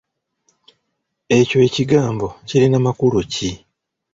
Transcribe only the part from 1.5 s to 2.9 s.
ekigambo kirina